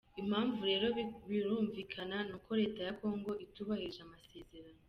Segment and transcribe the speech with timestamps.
[0.21, 0.87] Impamvu rero
[1.29, 4.79] birumvikana n’uko leta ya Congo itubahirije amasezerano.